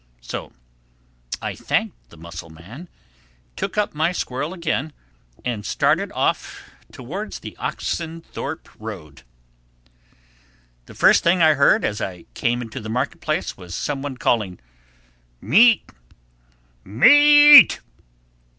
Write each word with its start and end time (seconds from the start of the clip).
So 0.21 0.51
I 1.43 1.53
thanked 1.53 2.09
the 2.09 2.17
mussel 2.17 2.49
man, 2.49 2.89
took 3.55 3.77
up 3.77 3.93
my 3.93 4.11
squirrel 4.11 4.51
again 4.51 4.93
and 5.45 5.63
started 5.63 6.11
off 6.13 6.71
towards 6.91 7.37
the 7.37 7.55
Oxenthorpe 7.59 8.67
Road. 8.79 9.21
The 10.87 10.95
first 10.95 11.23
thing 11.23 11.43
I 11.43 11.53
heard 11.53 11.85
as 11.85 12.01
I 12.01 12.23
came 12.33 12.63
into 12.63 12.79
the 12.79 12.89
market 12.89 13.21
place 13.21 13.55
was 13.55 13.75
some 13.75 14.01
one 14.01 14.17
calling 14.17 14.59
"Meat! 15.39 15.83
M 16.83 17.03
E 17.03 17.59
A 17.59 17.63
T!" 17.67 17.77